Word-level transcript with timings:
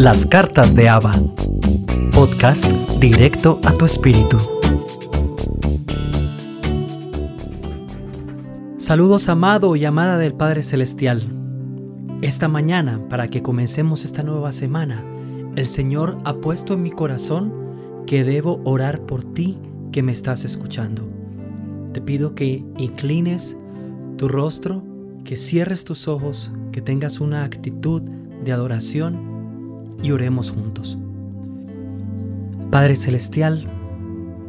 Las 0.00 0.24
cartas 0.24 0.74
de 0.74 0.88
Ava. 0.88 1.12
Podcast 2.14 2.64
directo 2.98 3.60
a 3.66 3.74
tu 3.74 3.84
espíritu. 3.84 4.38
Saludos 8.78 9.28
amado 9.28 9.76
y 9.76 9.84
amada 9.84 10.16
del 10.16 10.32
Padre 10.32 10.62
Celestial. 10.62 11.28
Esta 12.22 12.48
mañana, 12.48 13.06
para 13.10 13.28
que 13.28 13.42
comencemos 13.42 14.06
esta 14.06 14.22
nueva 14.22 14.52
semana, 14.52 15.04
el 15.54 15.66
Señor 15.66 16.16
ha 16.24 16.32
puesto 16.40 16.72
en 16.72 16.80
mi 16.80 16.92
corazón 16.92 17.52
que 18.06 18.24
debo 18.24 18.62
orar 18.64 19.02
por 19.02 19.22
ti 19.22 19.58
que 19.92 20.02
me 20.02 20.12
estás 20.12 20.46
escuchando. 20.46 21.06
Te 21.92 22.00
pido 22.00 22.34
que 22.34 22.64
inclines 22.78 23.58
tu 24.16 24.28
rostro, 24.28 24.82
que 25.24 25.36
cierres 25.36 25.84
tus 25.84 26.08
ojos, 26.08 26.52
que 26.72 26.80
tengas 26.80 27.20
una 27.20 27.44
actitud 27.44 28.00
de 28.42 28.52
adoración 28.52 29.29
y 30.02 30.12
oremos 30.12 30.50
juntos. 30.50 30.98
Padre 32.70 32.96
Celestial, 32.96 33.66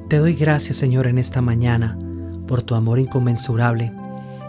te 0.09 0.17
doy 0.17 0.35
gracias 0.35 0.77
Señor 0.77 1.07
en 1.07 1.17
esta 1.17 1.41
mañana 1.41 1.97
por 2.47 2.61
tu 2.61 2.75
amor 2.75 2.99
inconmensurable. 2.99 3.93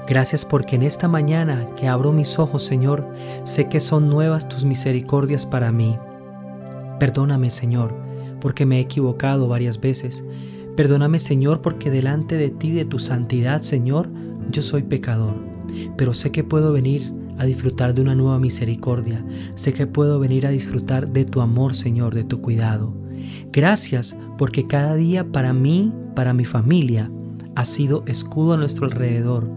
Gracias 0.08 0.44
porque 0.44 0.76
en 0.76 0.82
esta 0.82 1.08
mañana 1.08 1.68
que 1.76 1.88
abro 1.88 2.12
mis 2.12 2.38
ojos 2.38 2.64
Señor, 2.64 3.08
sé 3.44 3.68
que 3.68 3.80
son 3.80 4.08
nuevas 4.08 4.48
tus 4.48 4.64
misericordias 4.64 5.46
para 5.46 5.72
mí. 5.72 5.96
Perdóname 6.98 7.50
Señor, 7.50 7.94
porque 8.40 8.66
me 8.66 8.78
he 8.78 8.80
equivocado 8.80 9.48
varias 9.48 9.80
veces. 9.80 10.24
Perdóname 10.76 11.18
Señor, 11.18 11.62
porque 11.62 11.90
delante 11.90 12.36
de 12.36 12.50
ti, 12.50 12.72
de 12.72 12.84
tu 12.84 12.98
santidad 12.98 13.62
Señor, 13.62 14.10
yo 14.50 14.62
soy 14.62 14.82
pecador. 14.82 15.36
Pero 15.96 16.12
sé 16.12 16.32
que 16.32 16.44
puedo 16.44 16.72
venir 16.72 17.12
a 17.42 17.46
disfrutar 17.46 17.92
de 17.92 18.00
una 18.00 18.14
nueva 18.14 18.38
misericordia. 18.38 19.24
Sé 19.54 19.72
que 19.72 19.86
puedo 19.86 20.20
venir 20.20 20.46
a 20.46 20.50
disfrutar 20.50 21.08
de 21.08 21.24
tu 21.24 21.40
amor, 21.40 21.74
Señor, 21.74 22.14
de 22.14 22.24
tu 22.24 22.40
cuidado. 22.40 22.94
Gracias 23.52 24.16
porque 24.38 24.66
cada 24.66 24.94
día 24.94 25.30
para 25.30 25.52
mí, 25.52 25.92
para 26.14 26.32
mi 26.32 26.44
familia, 26.44 27.10
ha 27.54 27.64
sido 27.64 28.04
escudo 28.06 28.54
a 28.54 28.56
nuestro 28.56 28.86
alrededor. 28.86 29.50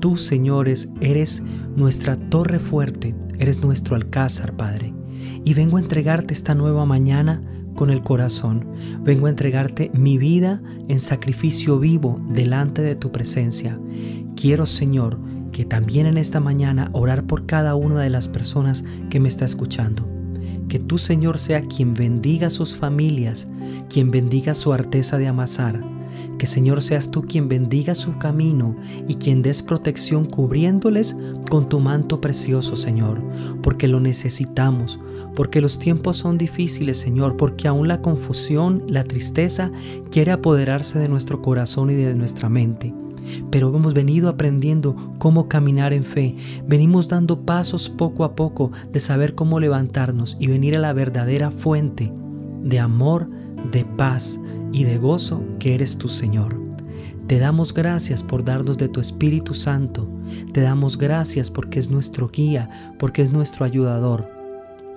Tú, 0.00 0.16
señores, 0.16 0.90
eres 1.00 1.42
nuestra 1.76 2.16
torre 2.16 2.58
fuerte, 2.58 3.14
eres 3.38 3.62
nuestro 3.62 3.96
alcázar, 3.96 4.56
Padre. 4.56 4.92
Y 5.44 5.54
vengo 5.54 5.76
a 5.76 5.80
entregarte 5.80 6.34
esta 6.34 6.54
nueva 6.54 6.84
mañana 6.84 7.42
con 7.74 7.90
el 7.90 8.02
corazón. 8.02 8.66
Vengo 9.02 9.26
a 9.26 9.30
entregarte 9.30 9.90
mi 9.94 10.18
vida 10.18 10.60
en 10.88 11.00
sacrificio 11.00 11.78
vivo 11.78 12.20
delante 12.30 12.82
de 12.82 12.96
tu 12.96 13.12
presencia. 13.12 13.80
Quiero, 14.34 14.66
Señor, 14.66 15.20
que 15.58 15.64
también 15.64 16.06
en 16.06 16.18
esta 16.18 16.38
mañana 16.38 16.88
orar 16.92 17.26
por 17.26 17.44
cada 17.44 17.74
una 17.74 18.00
de 18.00 18.10
las 18.10 18.28
personas 18.28 18.84
que 19.10 19.18
me 19.18 19.28
está 19.28 19.44
escuchando. 19.44 20.08
Que 20.68 20.78
tú, 20.78 20.98
Señor, 20.98 21.36
sea 21.40 21.62
quien 21.62 21.94
bendiga 21.94 22.48
sus 22.48 22.76
familias, 22.76 23.48
quien 23.90 24.12
bendiga 24.12 24.54
su 24.54 24.72
arteza 24.72 25.18
de 25.18 25.26
amasar. 25.26 25.82
Que, 26.38 26.46
Señor, 26.46 26.80
seas 26.80 27.10
tú 27.10 27.22
quien 27.22 27.48
bendiga 27.48 27.96
su 27.96 28.18
camino 28.18 28.76
y 29.08 29.16
quien 29.16 29.42
des 29.42 29.64
protección 29.64 30.26
cubriéndoles 30.26 31.16
con 31.50 31.68
tu 31.68 31.80
manto 31.80 32.20
precioso, 32.20 32.76
Señor, 32.76 33.20
porque 33.60 33.88
lo 33.88 33.98
necesitamos, 33.98 35.00
porque 35.34 35.60
los 35.60 35.80
tiempos 35.80 36.18
son 36.18 36.38
difíciles, 36.38 36.98
Señor, 36.98 37.36
porque 37.36 37.66
aún 37.66 37.88
la 37.88 38.00
confusión, 38.00 38.84
la 38.86 39.02
tristeza 39.02 39.72
quiere 40.12 40.30
apoderarse 40.30 41.00
de 41.00 41.08
nuestro 41.08 41.42
corazón 41.42 41.90
y 41.90 41.94
de 41.94 42.14
nuestra 42.14 42.48
mente 42.48 42.94
pero 43.50 43.74
hemos 43.74 43.94
venido 43.94 44.28
aprendiendo 44.28 45.14
cómo 45.18 45.48
caminar 45.48 45.92
en 45.92 46.04
fe. 46.04 46.34
Venimos 46.66 47.08
dando 47.08 47.44
pasos 47.44 47.88
poco 47.88 48.24
a 48.24 48.34
poco 48.34 48.70
de 48.92 49.00
saber 49.00 49.34
cómo 49.34 49.60
levantarnos 49.60 50.36
y 50.40 50.46
venir 50.46 50.76
a 50.76 50.80
la 50.80 50.92
verdadera 50.92 51.50
fuente 51.50 52.12
de 52.62 52.78
amor, 52.78 53.28
de 53.70 53.84
paz 53.84 54.40
y 54.72 54.84
de 54.84 54.98
gozo 54.98 55.42
que 55.58 55.74
eres 55.74 55.98
tu 55.98 56.08
Señor. 56.08 56.60
Te 57.26 57.38
damos 57.38 57.74
gracias 57.74 58.22
por 58.22 58.44
darnos 58.44 58.78
de 58.78 58.88
tu 58.88 59.00
Espíritu 59.00 59.52
Santo. 59.52 60.08
Te 60.52 60.62
damos 60.62 60.96
gracias 60.96 61.50
porque 61.50 61.78
es 61.78 61.90
nuestro 61.90 62.28
guía, 62.28 62.94
porque 62.98 63.22
es 63.22 63.30
nuestro 63.30 63.66
ayudador. 63.66 64.30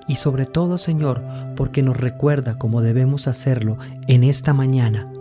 Y 0.08 0.16
sobre 0.16 0.46
todo, 0.46 0.78
Señor, 0.78 1.24
porque 1.56 1.84
nos 1.84 1.98
recuerda 1.98 2.58
cómo 2.58 2.82
debemos 2.82 3.28
hacerlo 3.28 3.78
en 4.08 4.24
esta 4.24 4.54
mañana 4.54 5.12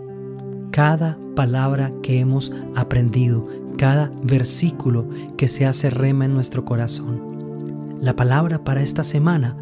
cada 0.71 1.17
palabra 1.35 1.93
que 2.01 2.19
hemos 2.19 2.53
aprendido, 2.75 3.43
cada 3.77 4.09
versículo 4.23 5.07
que 5.37 5.47
se 5.47 5.65
hace 5.65 5.89
rema 5.89 6.25
en 6.25 6.33
nuestro 6.33 6.65
corazón. 6.65 7.97
La 7.99 8.15
palabra 8.15 8.63
para 8.63 8.81
esta 8.81 9.03
semana 9.03 9.57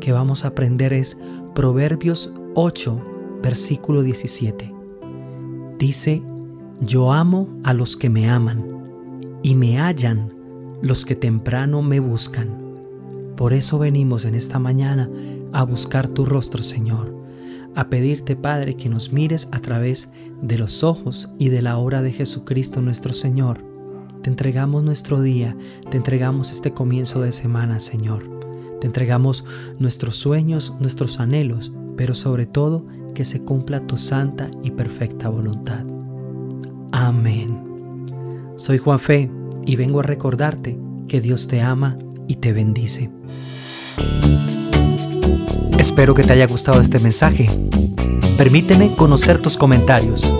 que 0.00 0.12
vamos 0.12 0.44
a 0.44 0.48
aprender 0.48 0.92
es 0.92 1.20
Proverbios 1.54 2.32
8, 2.54 3.40
versículo 3.42 4.02
17. 4.02 4.74
Dice, 5.78 6.22
yo 6.80 7.12
amo 7.12 7.48
a 7.64 7.74
los 7.74 7.96
que 7.96 8.08
me 8.08 8.30
aman 8.30 8.64
y 9.42 9.56
me 9.56 9.78
hallan 9.78 10.32
los 10.80 11.04
que 11.04 11.16
temprano 11.16 11.82
me 11.82 12.00
buscan. 12.00 12.62
Por 13.36 13.52
eso 13.52 13.78
venimos 13.78 14.24
en 14.24 14.34
esta 14.34 14.58
mañana 14.58 15.10
a 15.52 15.64
buscar 15.64 16.08
tu 16.08 16.24
rostro, 16.24 16.62
Señor 16.62 17.21
a 17.74 17.88
pedirte, 17.88 18.36
Padre, 18.36 18.76
que 18.76 18.88
nos 18.88 19.12
mires 19.12 19.48
a 19.52 19.60
través 19.60 20.10
de 20.42 20.58
los 20.58 20.82
ojos 20.84 21.30
y 21.38 21.48
de 21.48 21.62
la 21.62 21.78
obra 21.78 22.02
de 22.02 22.12
Jesucristo 22.12 22.82
nuestro 22.82 23.12
Señor. 23.12 23.64
Te 24.22 24.30
entregamos 24.30 24.84
nuestro 24.84 25.20
día, 25.20 25.56
te 25.90 25.96
entregamos 25.96 26.50
este 26.50 26.72
comienzo 26.72 27.20
de 27.20 27.32
semana, 27.32 27.80
Señor. 27.80 28.40
Te 28.80 28.86
entregamos 28.86 29.44
nuestros 29.78 30.16
sueños, 30.16 30.74
nuestros 30.80 31.20
anhelos, 31.20 31.72
pero 31.96 32.14
sobre 32.14 32.46
todo 32.46 32.86
que 33.14 33.24
se 33.24 33.42
cumpla 33.42 33.86
tu 33.86 33.96
santa 33.96 34.50
y 34.62 34.70
perfecta 34.70 35.28
voluntad. 35.28 35.84
Amén. 36.92 37.62
Soy 38.56 38.78
Juan 38.78 38.98
Fe 38.98 39.30
y 39.64 39.76
vengo 39.76 40.00
a 40.00 40.04
recordarte 40.04 40.78
que 41.08 41.20
Dios 41.20 41.48
te 41.48 41.60
ama 41.60 41.96
y 42.28 42.36
te 42.36 42.52
bendice. 42.52 43.10
Espero 45.82 46.14
que 46.14 46.22
te 46.22 46.32
haya 46.32 46.46
gustado 46.46 46.80
este 46.80 47.00
mensaje. 47.00 47.48
Permíteme 48.38 48.94
conocer 48.94 49.42
tus 49.42 49.56
comentarios. 49.56 50.32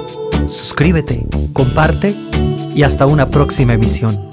Suscríbete, 0.47 1.26
comparte 1.53 2.14
y 2.76 2.84
hasta 2.84 3.06
una 3.06 3.28
próxima 3.28 3.75
emisión. 3.75 4.30